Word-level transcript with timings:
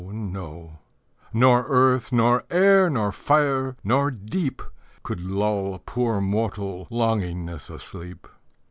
Nor 0.03 0.77
earth, 1.67 2.11
nor 2.11 2.43
air, 2.49 2.89
nor 2.89 3.11
fire, 3.11 3.75
nor 3.83 4.09
deep 4.09 4.63
Could 5.03 5.21
lull 5.21 5.77
poor 5.85 6.19
mortal 6.19 6.87
longingness 6.89 7.69
asleep. 7.69 8.27